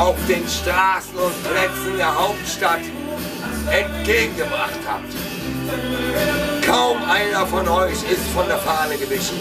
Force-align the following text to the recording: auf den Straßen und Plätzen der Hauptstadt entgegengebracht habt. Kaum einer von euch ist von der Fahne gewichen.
auf 0.00 0.16
den 0.26 0.48
Straßen 0.48 1.14
und 1.14 1.44
Plätzen 1.44 1.98
der 1.98 2.14
Hauptstadt 2.14 2.80
entgegengebracht 3.70 4.80
habt. 4.88 5.12
Kaum 6.66 6.96
einer 7.04 7.46
von 7.46 7.68
euch 7.68 8.02
ist 8.10 8.26
von 8.34 8.46
der 8.48 8.56
Fahne 8.56 8.96
gewichen. 8.96 9.38